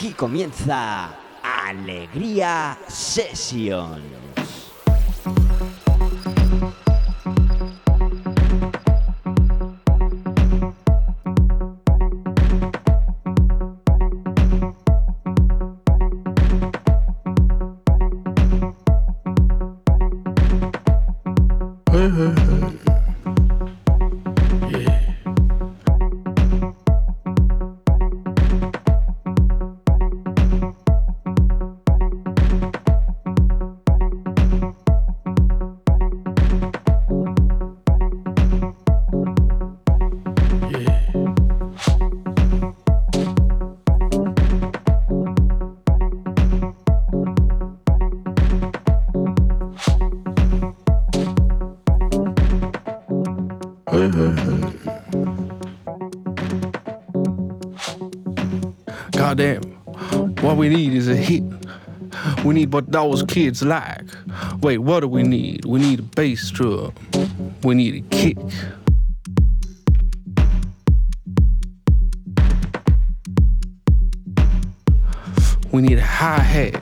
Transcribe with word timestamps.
Aquí 0.00 0.14
comienza 0.14 1.14
Alegría 1.42 2.78
Session. 2.88 4.00
Need 62.70 62.74
what 62.74 62.92
those 62.92 63.24
kids 63.24 63.62
like. 63.64 64.04
Wait, 64.60 64.78
what 64.78 65.00
do 65.00 65.08
we 65.08 65.24
need? 65.24 65.64
We 65.64 65.80
need 65.80 65.98
a 65.98 66.02
bass 66.02 66.50
drum. 66.52 66.94
We 67.64 67.74
need 67.74 68.04
a 68.04 68.08
kick. 68.14 68.36
We 75.72 75.82
need 75.82 75.98
a 75.98 76.06
hi 76.06 76.38
hat. 76.38 76.80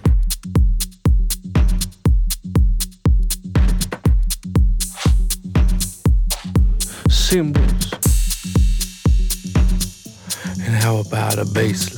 Cymbals. 7.08 7.64
And 10.60 10.74
how 10.76 10.98
about 10.98 11.38
a 11.38 11.46
bass 11.46 11.94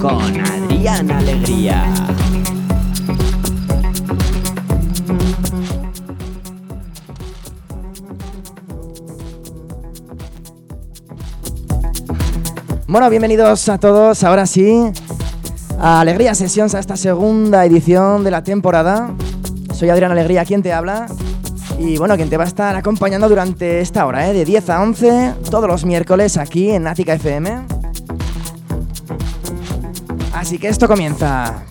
Con 0.00 0.40
Adrián 0.40 1.08
Alegría. 1.08 1.84
Bueno, 12.88 13.08
bienvenidos 13.10 13.68
a 13.68 13.78
todos, 13.78 14.24
ahora 14.24 14.44
sí, 14.46 14.90
a 15.78 16.00
Alegría 16.00 16.34
Sessions, 16.34 16.74
a 16.74 16.80
esta 16.80 16.96
segunda 16.96 17.64
edición 17.64 18.24
de 18.24 18.32
la 18.32 18.42
temporada. 18.42 19.14
Soy 19.72 19.90
Adrián 19.90 20.10
Alegría, 20.10 20.44
quien 20.44 20.64
te 20.64 20.72
habla. 20.72 21.06
Y 21.78 21.96
bueno, 21.96 22.16
quien 22.16 22.28
te 22.28 22.36
va 22.36 22.42
a 22.42 22.48
estar 22.48 22.74
acompañando 22.74 23.28
durante 23.28 23.80
esta 23.82 24.04
hora, 24.04 24.28
¿eh? 24.28 24.32
de 24.32 24.44
10 24.44 24.70
a 24.70 24.82
11, 24.82 25.34
todos 25.48 25.68
los 25.68 25.84
miércoles 25.84 26.38
aquí 26.38 26.70
en 26.70 26.88
Ática 26.88 27.14
FM. 27.14 27.71
Así 30.42 30.58
que 30.58 30.66
esto 30.66 30.88
comienza. 30.88 31.64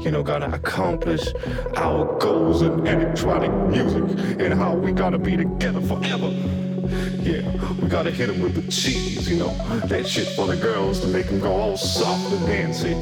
You 0.00 0.10
know, 0.10 0.22
gotta 0.22 0.52
accomplish 0.52 1.22
our 1.76 2.18
goals 2.18 2.62
in 2.62 2.86
electronic 2.86 3.52
music 3.68 4.04
and 4.40 4.54
how 4.54 4.74
we 4.74 4.92
gotta 4.92 5.18
be 5.18 5.36
together 5.36 5.80
forever. 5.80 6.30
Yeah, 7.22 7.42
we 7.80 7.88
gotta 7.88 8.10
hit 8.10 8.30
him 8.30 8.42
with 8.42 8.54
the 8.54 8.70
cheese, 8.70 9.28
you 9.28 9.38
know. 9.38 9.50
That 9.86 10.06
shit 10.06 10.28
for 10.28 10.46
the 10.46 10.56
girls 10.56 11.00
to 11.00 11.08
make 11.08 11.26
them 11.26 11.40
go 11.40 11.52
all 11.52 11.76
soft 11.76 12.32
and 12.32 12.46
dancy. 12.46 12.94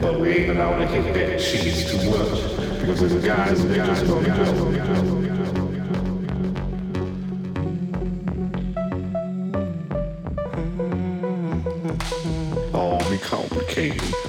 But 0.00 0.20
we 0.20 0.28
ain't 0.30 0.50
allowed 0.50 0.78
to 0.78 0.86
hit 0.86 1.14
that 1.14 1.40
cheese 1.40 1.90
too 1.90 2.10
much 2.10 2.56
because 2.80 3.00
there's 3.00 3.24
guys 3.24 3.66
that 3.66 3.86
just 3.86 4.06
gonna 4.06 4.28
go. 4.28 5.46
All 5.46 5.55
complicated. 13.76 14.25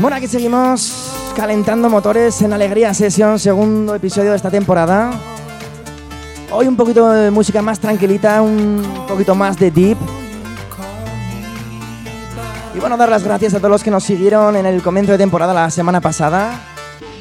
Bueno, 0.00 0.16
aquí 0.16 0.26
seguimos 0.26 1.12
calentando 1.36 1.90
motores 1.90 2.40
en 2.40 2.54
Alegría 2.54 2.94
Session, 2.94 3.38
segundo 3.38 3.94
episodio 3.94 4.30
de 4.30 4.36
esta 4.36 4.50
temporada. 4.50 5.10
Hoy 6.50 6.66
un 6.66 6.74
poquito 6.74 7.10
de 7.10 7.30
música 7.30 7.60
más 7.60 7.78
tranquilita, 7.78 8.40
un 8.40 8.82
poquito 9.06 9.34
más 9.34 9.58
de 9.58 9.70
deep. 9.70 9.98
Y 12.74 12.80
bueno, 12.80 12.96
dar 12.96 13.10
las 13.10 13.24
gracias 13.24 13.52
a 13.52 13.58
todos 13.58 13.70
los 13.70 13.84
que 13.84 13.90
nos 13.90 14.02
siguieron 14.02 14.56
en 14.56 14.64
el 14.64 14.80
comienzo 14.80 15.12
de 15.12 15.18
temporada 15.18 15.52
la 15.52 15.70
semana 15.70 16.00
pasada. 16.00 16.58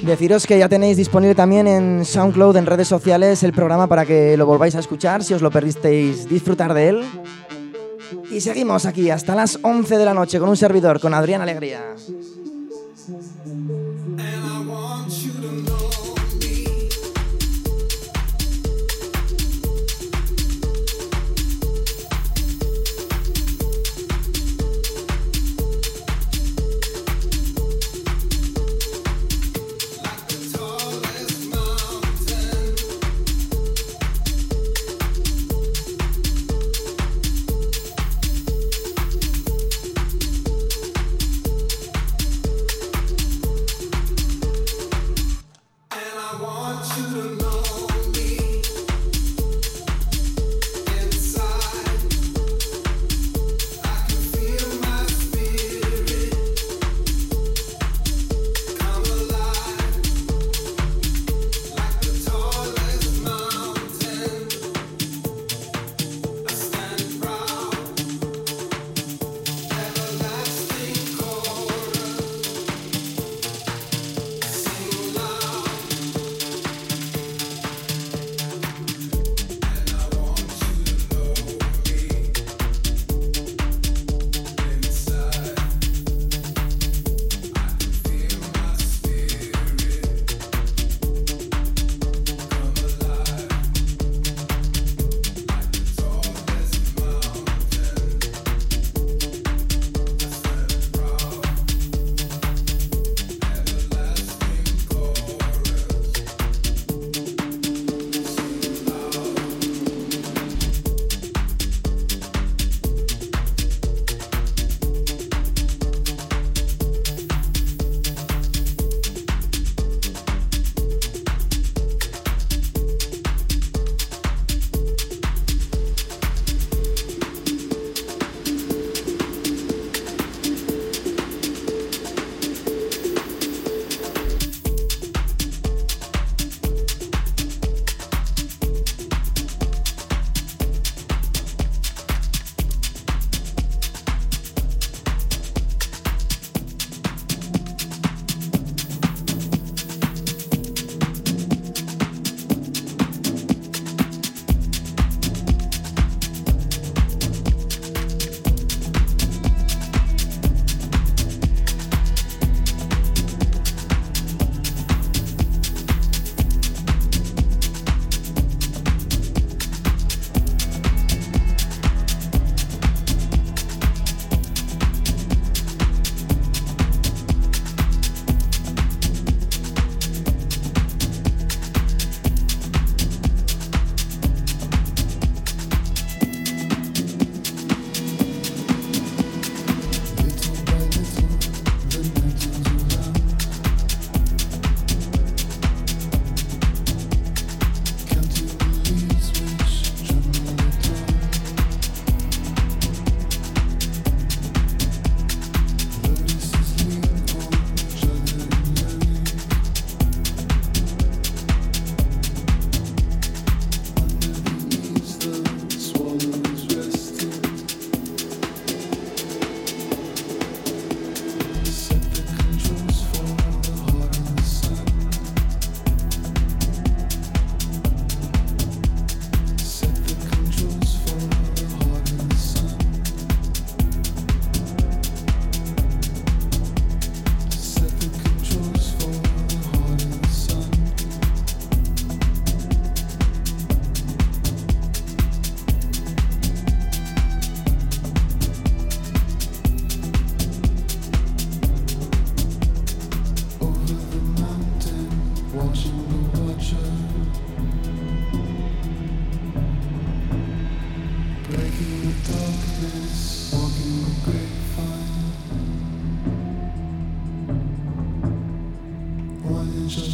Deciros 0.01 0.47
que 0.47 0.57
ya 0.57 0.69
tenéis 0.69 0.95
disponible 0.95 1.35
también 1.35 1.67
en 1.67 2.05
SoundCloud, 2.05 2.55
en 2.55 2.65
redes 2.65 2.87
sociales, 2.87 3.43
el 3.43 3.51
programa 3.51 3.87
para 3.87 4.05
que 4.05 4.37
lo 4.37 4.45
volváis 4.45 4.75
a 4.75 4.79
escuchar, 4.79 5.21
si 5.21 5.33
os 5.33 5.41
lo 5.41 5.51
perdisteis, 5.51 6.29
disfrutar 6.29 6.73
de 6.73 6.87
él. 6.87 7.03
Y 8.31 8.39
seguimos 8.39 8.85
aquí 8.85 9.09
hasta 9.09 9.35
las 9.35 9.59
11 9.63 9.97
de 9.97 10.05
la 10.05 10.13
noche 10.13 10.39
con 10.39 10.47
un 10.47 10.55
servidor, 10.55 11.01
con 11.01 11.13
Adrián 11.13 11.41
Alegría. 11.41 11.81
Música 13.09 13.88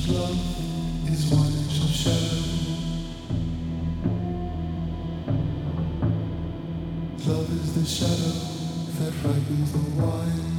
Love 0.07 0.29
is 7.49 7.73
the 7.73 7.85
shadow 7.85 8.35
that 8.99 9.13
ripens 9.23 9.71
the 9.71 9.79
wine. 9.99 10.54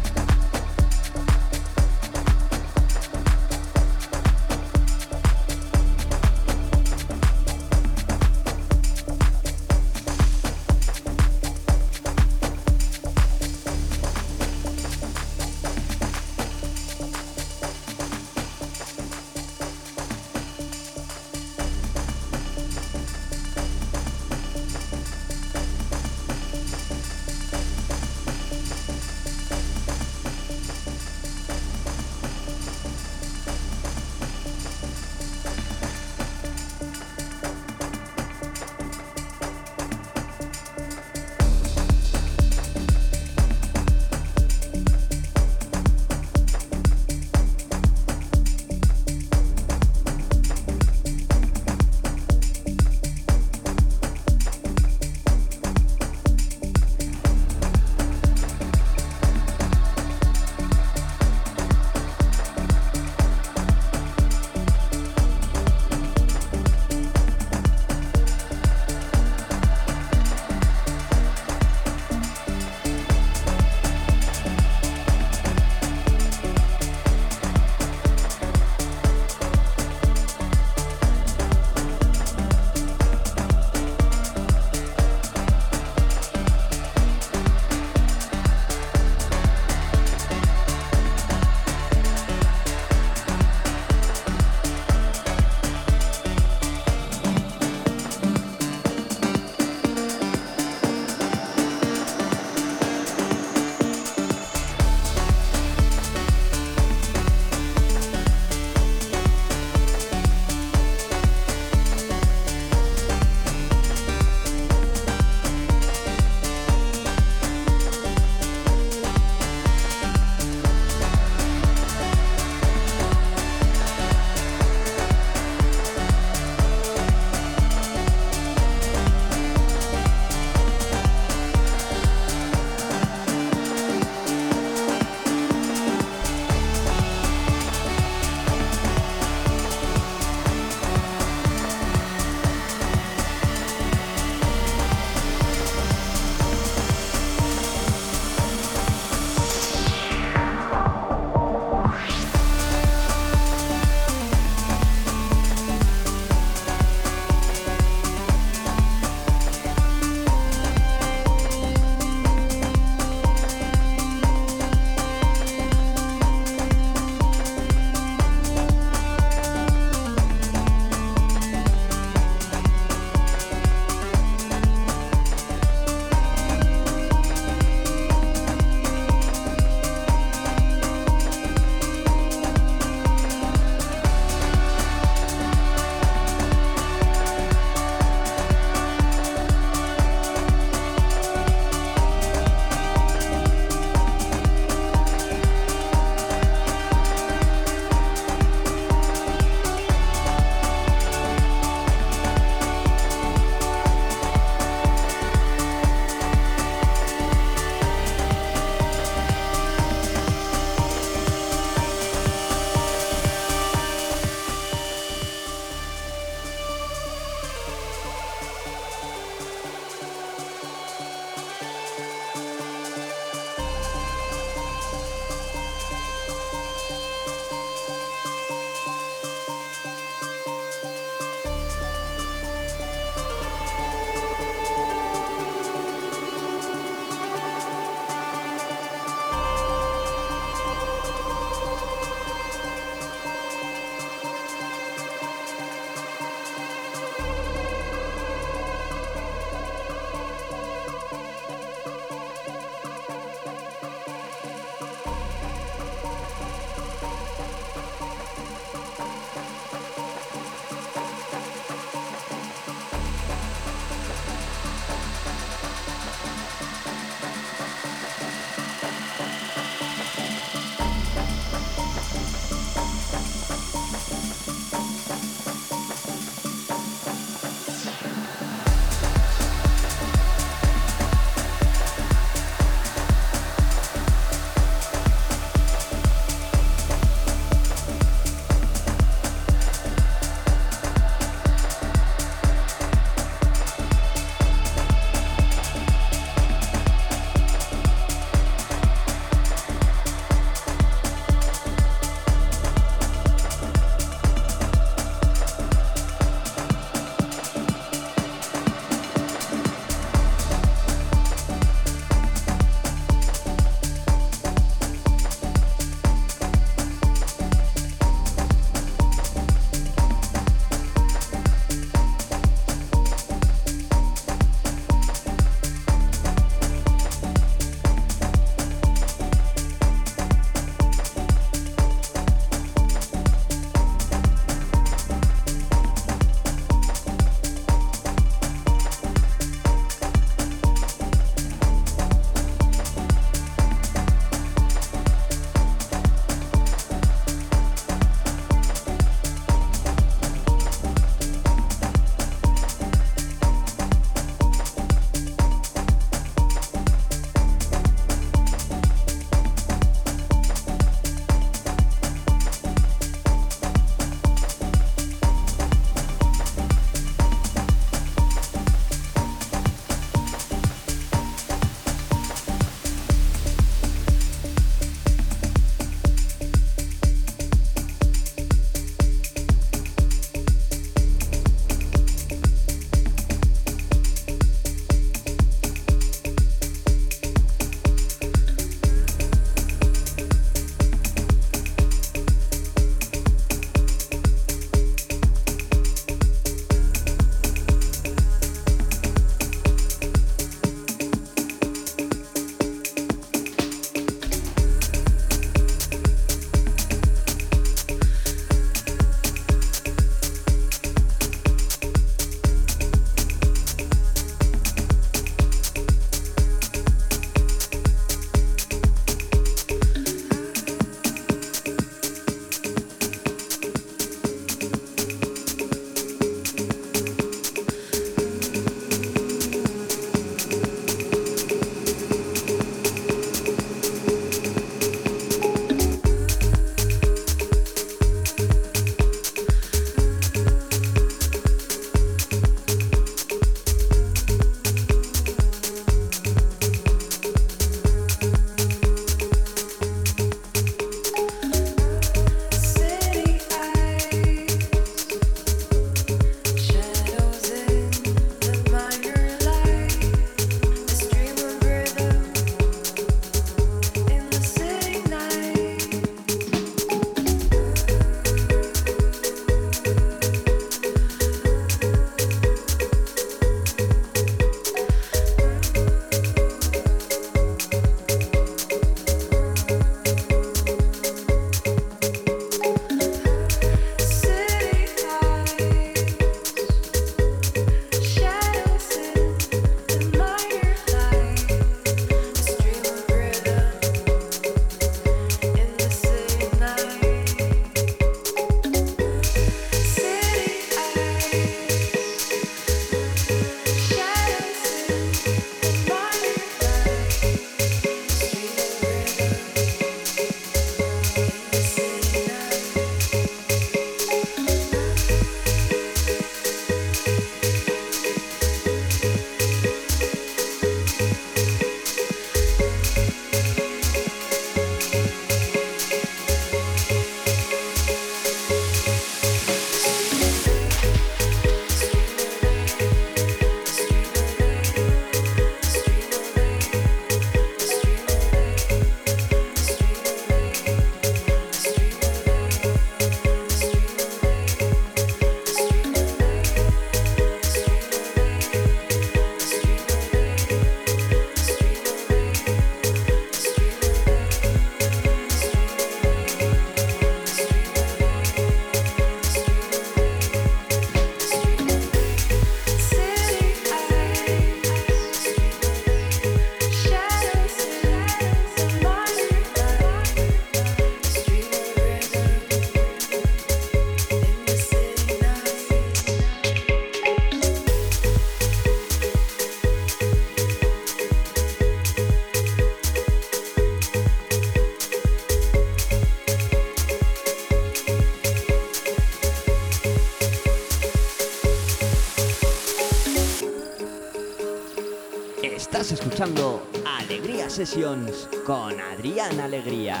Con 598.46 598.80
Adrián 598.80 599.40
Alegría. 599.40 600.00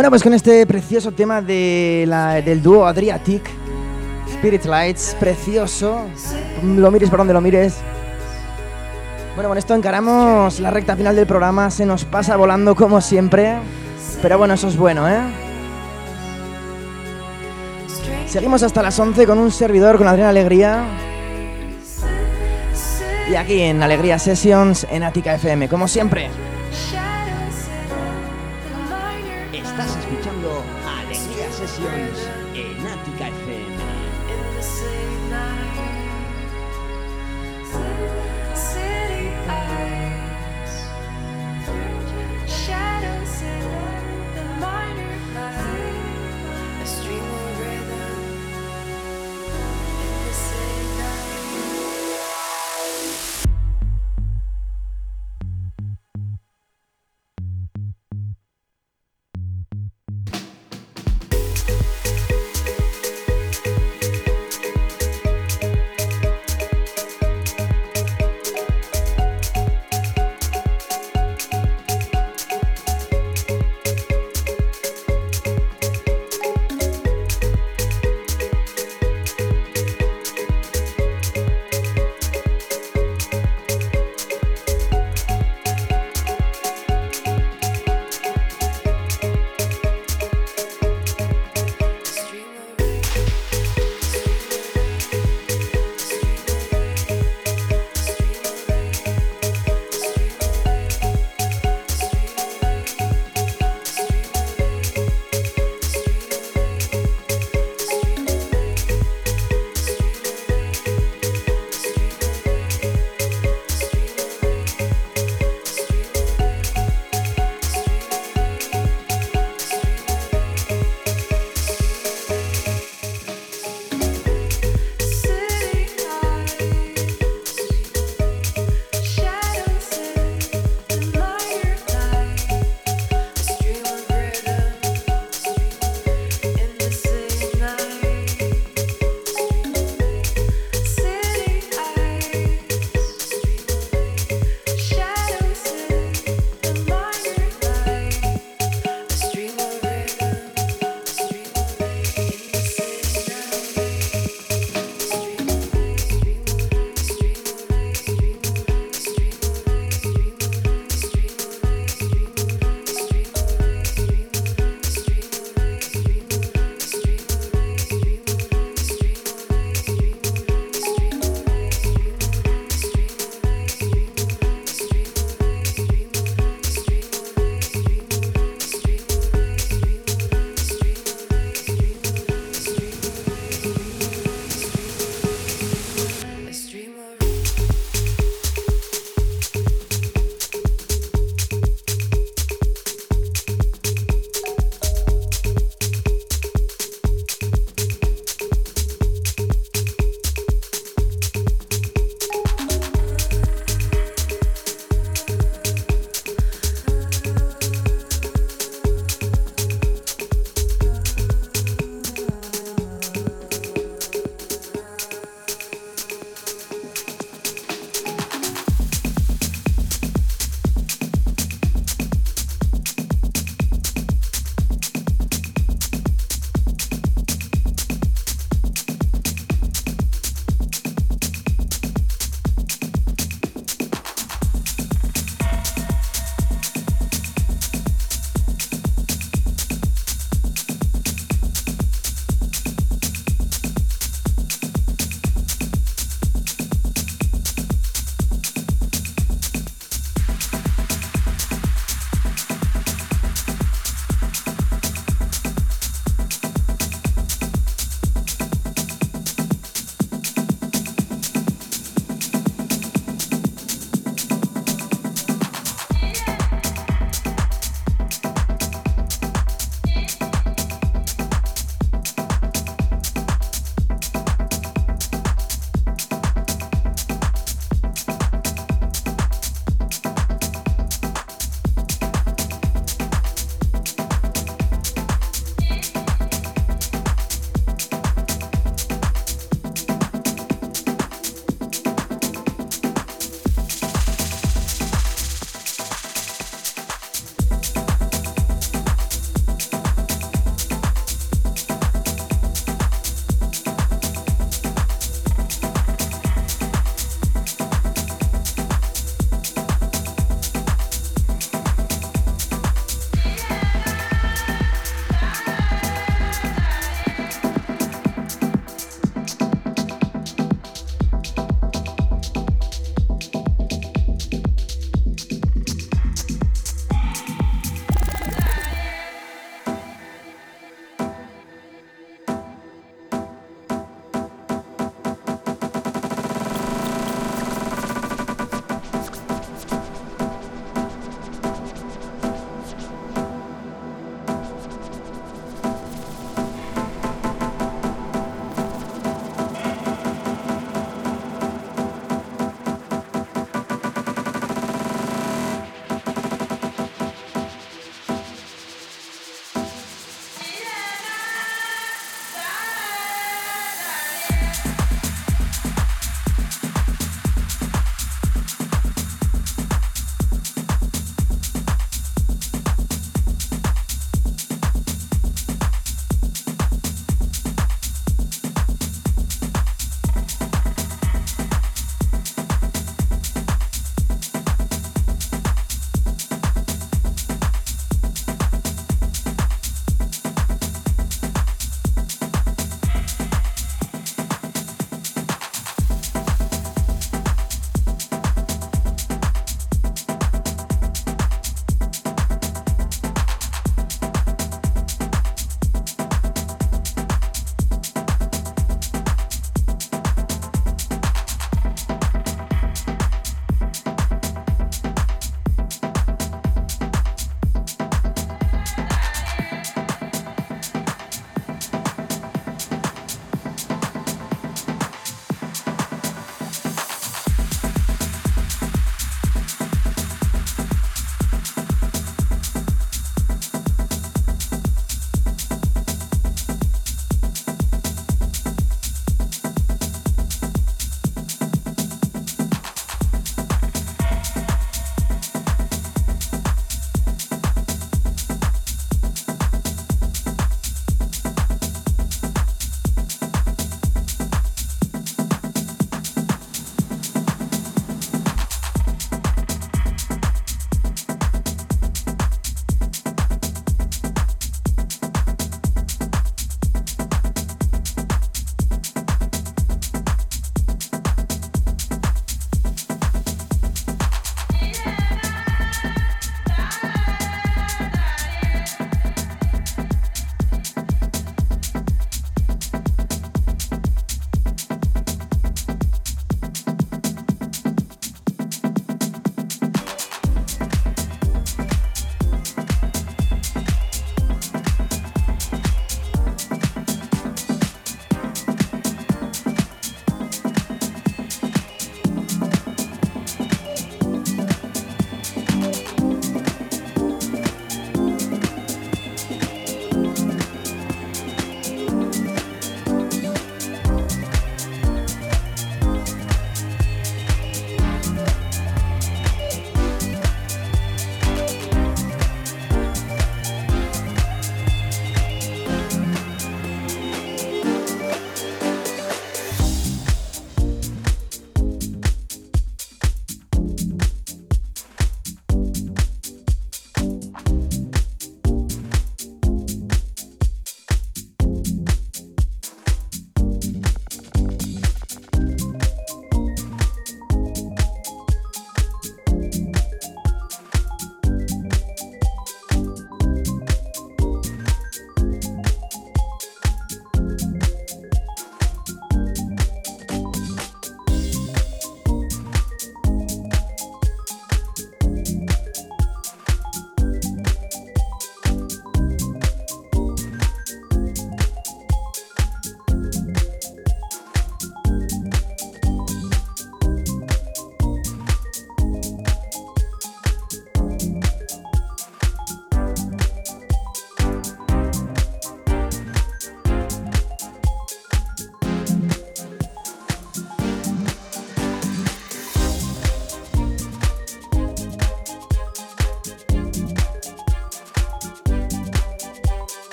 Bueno, 0.00 0.08
pues 0.08 0.22
con 0.22 0.32
este 0.32 0.66
precioso 0.66 1.12
tema 1.12 1.42
de 1.42 2.08
del 2.42 2.62
dúo 2.62 2.86
Adriatic, 2.86 3.42
Spirit 4.30 4.64
Lights, 4.64 5.14
precioso, 5.20 6.06
lo 6.62 6.90
mires 6.90 7.10
por 7.10 7.18
donde 7.18 7.34
lo 7.34 7.42
mires. 7.42 7.76
Bueno, 9.34 9.50
con 9.50 9.58
esto 9.58 9.74
encaramos 9.74 10.58
la 10.58 10.70
recta 10.70 10.96
final 10.96 11.14
del 11.16 11.26
programa, 11.26 11.70
se 11.70 11.84
nos 11.84 12.06
pasa 12.06 12.36
volando 12.36 12.74
como 12.74 13.02
siempre, 13.02 13.58
pero 14.22 14.38
bueno, 14.38 14.54
eso 14.54 14.68
es 14.68 14.78
bueno, 14.78 15.06
¿eh? 15.06 15.20
Seguimos 18.26 18.62
hasta 18.62 18.80
las 18.80 18.98
11 18.98 19.26
con 19.26 19.38
un 19.38 19.50
servidor 19.50 19.98
con 19.98 20.08
Adriana 20.08 20.30
Alegría. 20.30 20.82
Y 23.30 23.34
aquí 23.34 23.60
en 23.60 23.82
Alegría 23.82 24.18
Sessions 24.18 24.86
en 24.90 25.02
Ática 25.02 25.34
FM, 25.34 25.68
como 25.68 25.86
siempre. 25.86 26.30
Estás 29.80 29.96
escuchando 29.96 30.62
Alegría 30.86 31.50
Sessions 31.52 32.28
en 32.54 32.86
Ática 32.86 33.28
FM. 33.28 33.49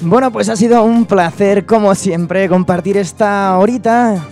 Bueno, 0.00 0.30
pues 0.30 0.48
ha 0.48 0.56
sido 0.56 0.82
un 0.84 1.06
placer, 1.06 1.66
como 1.66 1.94
siempre, 1.94 2.48
compartir 2.48 2.96
esta 2.96 3.58
horita 3.58 4.26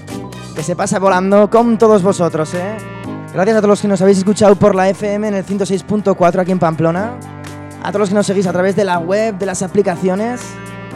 que 0.57 0.63
se 0.63 0.75
pasa 0.75 0.99
volando 0.99 1.51
con 1.51 1.77
todos 1.77 2.03
vosotros, 2.03 2.55
¿eh? 2.55 2.79
Gracias 3.35 3.59
a 3.59 3.61
todos 3.61 3.69
los 3.69 3.83
que 3.83 3.89
nos 3.89 4.01
habéis 4.01 4.17
escuchado 4.17 4.57
por 4.57 4.75
la 4.75 4.89
FM 4.89 5.29
en 5.29 5.35
el 5.35 5.45
106.4 5.45 6.41
aquí 6.41 6.51
en 6.51 6.59
Pamplona, 6.59 7.13
a 7.83 7.89
todos 7.89 8.01
los 8.01 8.09
que 8.09 8.15
nos 8.15 8.27
seguís 8.27 8.47
a 8.47 8.53
través 8.55 8.75
de 8.75 8.83
la 8.85 8.99
web, 8.99 9.37
de 9.37 9.45
las 9.45 9.61
aplicaciones 9.61 10.41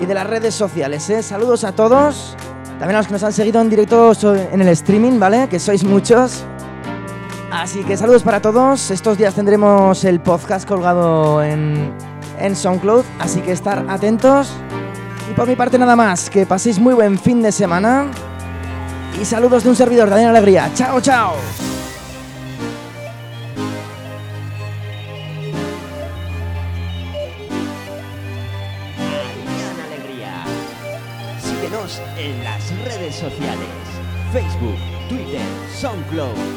y 0.00 0.06
de 0.06 0.14
las 0.14 0.26
redes 0.26 0.54
sociales, 0.54 1.10
¿eh? 1.10 1.22
Saludos 1.22 1.64
a 1.64 1.72
todos, 1.72 2.38
también 2.78 2.96
a 2.96 2.98
los 3.00 3.06
que 3.06 3.12
nos 3.12 3.22
han 3.22 3.34
seguido 3.34 3.60
en 3.60 3.68
directo 3.68 4.12
en 4.32 4.62
el 4.62 4.68
streaming, 4.68 5.20
¿vale? 5.20 5.46
Que 5.50 5.58
sois 5.58 5.84
muchos. 5.84 6.42
Así 7.52 7.84
que 7.84 7.98
saludos 7.98 8.22
para 8.22 8.40
todos. 8.40 8.90
Estos 8.90 9.18
días 9.18 9.34
tendremos 9.34 10.04
el 10.04 10.20
podcast 10.20 10.66
colgado 10.66 11.42
en, 11.42 11.92
en 12.38 12.56
SoundCloud, 12.56 13.04
así 13.18 13.42
que 13.42 13.52
estar 13.52 13.84
atentos. 13.90 14.50
Y 15.30 15.34
por 15.34 15.46
mi 15.46 15.54
parte 15.54 15.76
nada 15.76 15.96
más, 15.96 16.30
que 16.30 16.46
paséis 16.46 16.78
muy 16.78 16.94
buen 16.94 17.18
fin 17.18 17.42
de 17.42 17.52
semana. 17.52 18.06
Y 19.20 19.24
saludos 19.26 19.64
de 19.64 19.68
un 19.68 19.76
servidor, 19.76 20.08
Daniel 20.08 20.30
Alegría. 20.30 20.70
Chao, 20.74 20.98
chao. 20.98 21.34
Adrián 28.96 29.80
Alegría. 29.86 30.44
Síguenos 31.38 32.00
en 32.16 32.42
las 32.44 32.70
redes 32.82 33.14
sociales. 33.14 33.68
Facebook, 34.32 34.78
Twitter, 35.10 35.42
SoundCloud 35.78 36.49